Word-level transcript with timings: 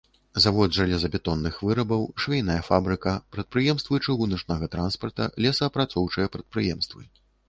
Завод 0.43 0.75
жалезабетонных 0.75 1.57
вырабаў, 1.65 2.07
швейная 2.23 2.55
фабрыка, 2.69 3.13
прадпрыемствы 3.35 3.99
чыгуначнага 4.05 4.71
транспарта, 4.77 5.29
лесаапрацоўчыя 5.47 6.33
прадпрыемствы. 6.37 7.07